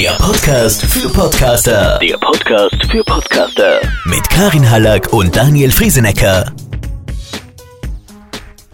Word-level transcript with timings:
Der 0.00 0.12
Podcast 0.12 0.82
für 0.86 1.10
Podcaster. 1.10 1.98
Der 1.98 2.16
Podcast 2.16 2.86
für 2.90 3.04
Podcaster. 3.04 3.82
Mit 4.06 4.26
Karin 4.30 4.70
Hallack 4.70 5.12
und 5.12 5.36
Daniel 5.36 5.70
Friesenecker. 5.70 6.54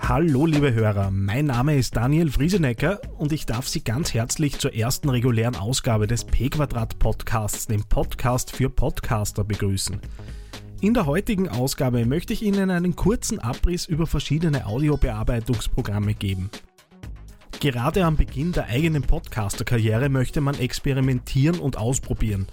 Hallo 0.00 0.46
liebe 0.46 0.72
Hörer, 0.72 1.10
mein 1.10 1.44
Name 1.44 1.76
ist 1.76 1.94
Daniel 1.94 2.30
Friesenecker 2.30 3.02
und 3.18 3.32
ich 3.32 3.44
darf 3.44 3.68
Sie 3.68 3.84
ganz 3.84 4.14
herzlich 4.14 4.58
zur 4.58 4.74
ersten 4.74 5.10
regulären 5.10 5.56
Ausgabe 5.56 6.06
des 6.06 6.24
P-Quadrat 6.24 6.98
Podcasts, 6.98 7.66
dem 7.66 7.84
Podcast 7.84 8.56
für 8.56 8.70
Podcaster, 8.70 9.44
begrüßen. 9.44 10.00
In 10.80 10.94
der 10.94 11.04
heutigen 11.04 11.50
Ausgabe 11.50 12.06
möchte 12.06 12.32
ich 12.32 12.40
Ihnen 12.40 12.70
einen 12.70 12.96
kurzen 12.96 13.40
Abriss 13.40 13.84
über 13.84 14.06
verschiedene 14.06 14.64
Audiobearbeitungsprogramme 14.64 16.14
geben. 16.14 16.48
Gerade 17.60 18.06
am 18.06 18.16
Beginn 18.16 18.52
der 18.52 18.68
eigenen 18.68 19.02
Podcaster-Karriere 19.02 20.08
möchte 20.08 20.40
man 20.40 20.58
experimentieren 20.58 21.58
und 21.58 21.76
ausprobieren. 21.76 22.46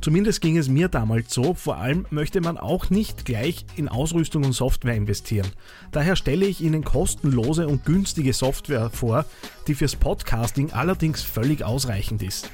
Zumindest 0.00 0.40
ging 0.40 0.58
es 0.58 0.68
mir 0.68 0.88
damals 0.88 1.32
so, 1.32 1.54
vor 1.54 1.76
allem 1.76 2.04
möchte 2.10 2.40
man 2.40 2.58
auch 2.58 2.90
nicht 2.90 3.24
gleich 3.24 3.64
in 3.76 3.88
Ausrüstung 3.88 4.42
und 4.42 4.52
Software 4.52 4.96
investieren. 4.96 5.46
Daher 5.92 6.16
stelle 6.16 6.46
ich 6.46 6.60
Ihnen 6.60 6.82
kostenlose 6.82 7.68
und 7.68 7.84
günstige 7.84 8.32
Software 8.32 8.90
vor, 8.90 9.24
die 9.68 9.74
fürs 9.76 9.94
Podcasting 9.94 10.72
allerdings 10.72 11.22
völlig 11.22 11.62
ausreichend 11.62 12.20
ist. 12.20 12.50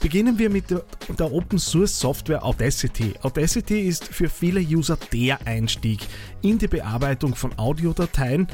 Beginnen 0.00 0.38
wir 0.38 0.50
mit 0.50 0.70
der, 0.70 0.84
Open 1.32 1.58
Source 1.58 1.98
Software 1.98 2.44
Audacity. 2.44 3.14
Audacity 3.22 3.80
ist 3.80 4.04
für 4.04 4.28
viele 4.28 4.60
User 4.60 4.98
der 5.10 5.46
Einstieg 5.46 6.00
in 6.42 6.58
die 6.58 6.68
Bearbeitung 6.68 7.34
von 7.34 7.58
Audiodateien, 7.58 8.46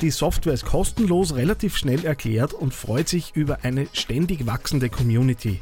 die 0.00 0.10
Software 0.10 0.54
ist 0.54 0.64
kostenlos, 0.64 1.34
relativ 1.34 1.76
schnell 1.76 2.04
erklärt 2.04 2.52
und 2.52 2.74
freut 2.74 3.08
sich 3.08 3.34
über 3.34 3.58
eine 3.62 3.86
ständig 3.92 4.46
wachsende 4.46 4.88
Community. 4.88 5.60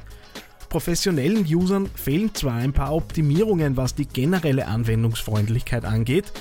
Professionellen 0.68 1.44
Usern 1.44 1.90
fehlen 1.94 2.34
zwar 2.34 2.54
ein 2.54 2.72
paar 2.72 2.94
Optimierungen, 2.94 3.76
was 3.76 3.94
die 3.94 4.06
generelle 4.06 4.66
Anwendungsfreundlichkeit 4.66 5.84
angeht, 5.84 6.32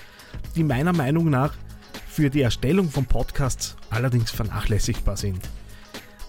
die 0.55 0.63
meiner 0.63 0.93
Meinung 0.93 1.29
nach 1.29 1.53
für 2.07 2.29
die 2.29 2.41
Erstellung 2.41 2.89
von 2.89 3.05
Podcasts 3.05 3.75
allerdings 3.89 4.31
vernachlässigbar 4.31 5.17
sind. 5.17 5.41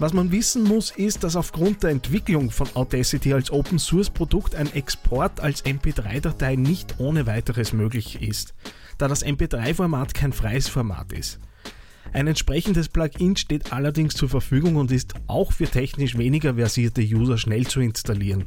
Was 0.01 0.13
man 0.13 0.33
wissen 0.33 0.65
muss, 0.65 0.91
ist, 0.91 1.23
dass 1.23 1.37
aufgrund 1.37 1.85
der 1.85 1.91
Entwicklung 1.91 2.51
von 2.51 2.69
Audacity 2.75 3.35
als 3.35 3.53
Open 3.53 3.79
Source 3.79 4.11
Produkt 4.11 4.57
ein 4.57 4.73
Export 4.75 5.39
als 5.39 5.65
MP3-Datei 5.65 6.57
nicht 6.57 6.97
ohne 6.99 7.27
weiteres 7.27 7.73
möglich 7.73 8.21
ist, 8.21 8.53
da 9.03 9.08
das 9.08 9.27
MP3-Format 9.27 10.14
kein 10.14 10.33
freies 10.33 10.69
Format 10.69 11.12
ist. 11.12 11.41
Ein 12.12 12.28
entsprechendes 12.28 12.89
Plugin 12.89 13.34
steht 13.36 13.72
allerdings 13.72 14.14
zur 14.14 14.28
Verfügung 14.28 14.77
und 14.77 14.92
ist 14.92 15.14
auch 15.27 15.53
für 15.53 15.67
technisch 15.67 16.17
weniger 16.17 16.55
versierte 16.55 17.03
User 17.03 17.36
schnell 17.36 17.67
zu 17.67 17.80
installieren. 17.80 18.45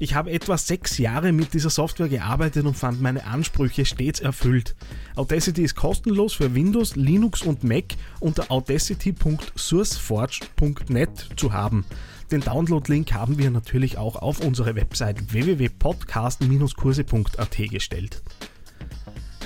Ich 0.00 0.16
habe 0.16 0.32
etwa 0.32 0.58
sechs 0.58 0.98
Jahre 0.98 1.30
mit 1.32 1.54
dieser 1.54 1.70
Software 1.70 2.08
gearbeitet 2.08 2.66
und 2.66 2.76
fand 2.76 3.00
meine 3.00 3.24
Ansprüche 3.24 3.84
stets 3.84 4.18
erfüllt. 4.18 4.74
Audacity 5.14 5.62
ist 5.62 5.76
kostenlos 5.76 6.34
für 6.34 6.56
Windows, 6.56 6.96
Linux 6.96 7.42
und 7.42 7.62
Mac 7.62 7.94
unter 8.18 8.50
audacity.sourceforge.net 8.50 11.28
zu 11.36 11.52
haben. 11.52 11.84
Den 12.32 12.40
Download-Link 12.40 13.12
haben 13.12 13.38
wir 13.38 13.52
natürlich 13.52 13.96
auch 13.96 14.16
auf 14.16 14.40
unsere 14.40 14.74
Website 14.74 15.32
www.podcast-kurse.at 15.32 17.56
gestellt. 17.70 18.24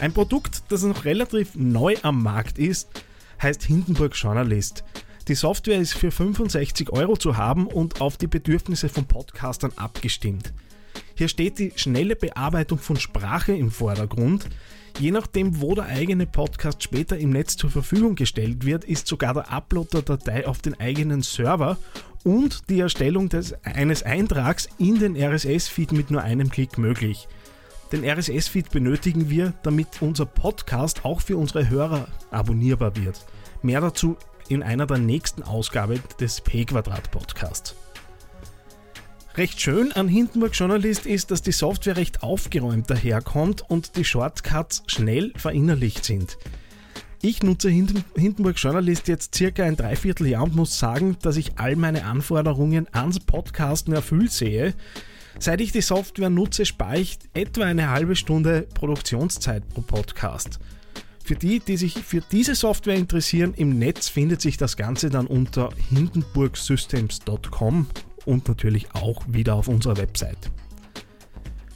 Ein 0.02 0.12
Produkt, 0.12 0.64
das 0.70 0.82
noch 0.82 1.04
relativ 1.04 1.54
neu 1.54 1.94
am 2.02 2.24
Markt 2.24 2.58
ist, 2.58 2.88
heißt 3.40 3.62
Hindenburg 3.62 4.16
Journalist. 4.16 4.82
Die 5.28 5.36
Software 5.36 5.78
ist 5.78 5.94
für 5.94 6.10
65 6.10 6.90
Euro 6.90 7.16
zu 7.16 7.36
haben 7.36 7.68
und 7.68 8.00
auf 8.00 8.16
die 8.16 8.26
Bedürfnisse 8.26 8.88
von 8.88 9.04
Podcastern 9.04 9.70
abgestimmt. 9.76 10.52
Hier 11.14 11.28
steht 11.28 11.60
die 11.60 11.72
schnelle 11.76 12.16
Bearbeitung 12.16 12.78
von 12.78 12.96
Sprache 12.96 13.52
im 13.52 13.70
Vordergrund. 13.70 14.48
Je 14.98 15.12
nachdem, 15.12 15.60
wo 15.60 15.76
der 15.76 15.86
eigene 15.86 16.26
Podcast 16.26 16.82
später 16.82 17.16
im 17.16 17.30
Netz 17.30 17.56
zur 17.56 17.70
Verfügung 17.70 18.16
gestellt 18.16 18.66
wird, 18.66 18.82
ist 18.82 19.06
sogar 19.06 19.34
der 19.34 19.52
Upload 19.52 19.90
der 19.92 20.02
Datei 20.02 20.48
auf 20.48 20.58
den 20.58 20.80
eigenen 20.80 21.22
Server 21.22 21.78
und 22.24 22.68
die 22.70 22.80
Erstellung 22.80 23.28
des, 23.28 23.54
eines 23.62 24.02
Eintrags 24.02 24.68
in 24.78 24.98
den 24.98 25.14
RSS-Feed 25.14 25.92
mit 25.92 26.10
nur 26.10 26.22
einem 26.22 26.50
Klick 26.50 26.76
möglich. 26.76 27.28
Den 27.92 28.08
RSS-Feed 28.08 28.70
benötigen 28.70 29.28
wir, 29.28 29.52
damit 29.62 30.00
unser 30.00 30.24
Podcast 30.24 31.04
auch 31.04 31.20
für 31.20 31.36
unsere 31.36 31.68
Hörer 31.68 32.08
abonnierbar 32.30 32.96
wird. 32.96 33.26
Mehr 33.60 33.82
dazu 33.82 34.16
in 34.48 34.62
einer 34.62 34.86
der 34.86 34.96
nächsten 34.96 35.42
Ausgaben 35.42 36.00
des 36.18 36.40
P-Quadrat 36.40 37.10
Podcasts. 37.10 37.76
Recht 39.36 39.60
schön 39.60 39.92
an 39.92 40.08
Hindenburg 40.08 40.54
Journalist 40.54 41.04
ist, 41.04 41.30
dass 41.30 41.42
die 41.42 41.52
Software 41.52 41.98
recht 41.98 42.22
aufgeräumt 42.22 42.88
daherkommt 42.88 43.62
und 43.68 43.96
die 43.96 44.06
Shortcuts 44.06 44.84
schnell 44.86 45.34
verinnerlicht 45.36 46.06
sind. 46.06 46.38
Ich 47.20 47.42
nutze 47.42 47.68
Hindenburg 47.68 48.56
Journalist 48.56 49.06
jetzt 49.06 49.34
circa 49.34 49.64
ein 49.64 49.76
Dreivierteljahr 49.76 50.44
und 50.44 50.56
muss 50.56 50.78
sagen, 50.78 51.18
dass 51.20 51.36
ich 51.36 51.58
all 51.58 51.76
meine 51.76 52.04
Anforderungen 52.04 52.88
ans 52.92 53.20
Podcasten 53.20 53.92
erfüllt 53.92 54.32
sehe. 54.32 54.72
Seit 55.38 55.60
ich 55.60 55.72
die 55.72 55.80
Software 55.80 56.30
nutze, 56.30 56.66
spare 56.66 56.98
ich 56.98 57.18
etwa 57.34 57.64
eine 57.64 57.90
halbe 57.90 58.16
Stunde 58.16 58.66
Produktionszeit 58.74 59.68
pro 59.68 59.80
Podcast. 59.80 60.58
Für 61.24 61.36
die, 61.36 61.60
die 61.60 61.76
sich 61.76 61.94
für 61.94 62.20
diese 62.20 62.54
Software 62.54 62.96
interessieren, 62.96 63.54
im 63.56 63.78
Netz 63.78 64.08
findet 64.08 64.40
sich 64.40 64.56
das 64.56 64.76
Ganze 64.76 65.08
dann 65.08 65.26
unter 65.26 65.70
hindenburgsystems.com 65.88 67.86
und 68.24 68.48
natürlich 68.48 68.88
auch 68.94 69.22
wieder 69.28 69.54
auf 69.54 69.68
unserer 69.68 69.96
Website. 69.96 70.50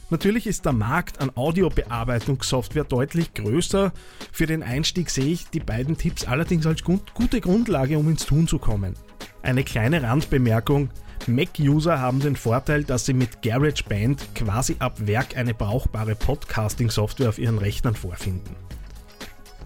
Natürlich 0.09 0.47
ist 0.47 0.63
der 0.63 0.71
Markt 0.71 1.19
an 1.19 1.31
Audiobearbeitungssoftware 1.35 2.85
deutlich 2.85 3.33
größer. 3.33 3.91
Für 4.31 4.45
den 4.45 4.63
Einstieg 4.63 5.09
sehe 5.09 5.25
ich 5.25 5.49
die 5.49 5.59
beiden 5.59 5.97
Tipps 5.97 6.25
allerdings 6.25 6.65
als 6.65 6.83
gute 6.83 7.41
Grundlage, 7.41 7.97
um 7.97 8.07
ins 8.09 8.25
Tun 8.25 8.47
zu 8.47 8.57
kommen. 8.57 8.93
Eine 9.41 9.65
kleine 9.65 10.03
Randbemerkung. 10.03 10.89
Mac-User 11.27 11.99
haben 11.99 12.19
den 12.19 12.35
Vorteil, 12.35 12.83
dass 12.83 13.05
sie 13.05 13.13
mit 13.13 13.41
GarageBand 13.41 14.35
quasi 14.35 14.75
ab 14.79 14.95
Werk 15.05 15.37
eine 15.37 15.53
brauchbare 15.53 16.15
Podcasting-Software 16.15 17.29
auf 17.29 17.39
ihren 17.39 17.57
Rechnern 17.57 17.95
vorfinden. 17.95 18.57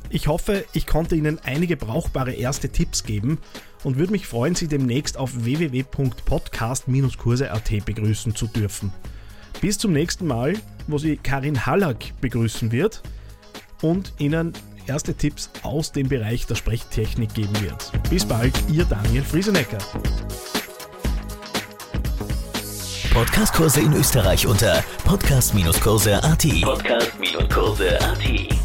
Ich 0.10 0.28
hoffe, 0.28 0.66
ich 0.74 0.86
konnte 0.88 1.16
Ihnen 1.16 1.40
einige 1.44 1.78
brauchbare 1.78 2.34
erste 2.34 2.68
Tipps 2.68 3.06
geben 3.06 3.38
und 3.84 3.98
würde 3.98 4.12
mich 4.12 4.28
freuen, 4.28 4.56
Sie 4.56 4.68
demnächst 4.68 5.18
auf 5.18 5.46
www.podcast-kurse.at 5.46 7.86
begrüßen 7.86 8.36
zu 8.36 8.48
dürfen. 8.48 8.92
Bis 9.62 9.78
zum 9.78 9.94
nächsten 9.94 10.28
Mal, 10.28 10.56
wo 10.88 10.98
Sie 10.98 11.16
Karin 11.16 11.66
Hallack 11.66 12.12
begrüßen 12.20 12.74
wird 12.74 13.02
und 13.82 14.12
Ihnen 14.18 14.52
erste 14.86 15.14
Tipps 15.14 15.50
aus 15.64 15.94
dem 15.94 16.10
Bereich 16.10 16.46
der 16.46 16.56
Sprechtechnik 16.56 17.34
geben 17.34 17.58
wird. 17.62 17.90
Bis 18.10 18.26
bald, 18.26 18.54
Ihr 18.70 18.84
Daniel 18.84 19.24
Friesenecker. 19.24 19.78
Podcastkurse 23.14 23.82
in 23.82 23.94
Österreich 23.94 24.48
unter 24.48 24.84
podcast-kurse.at. 25.06 26.44
Podcast-Kurse.at. 26.44 28.61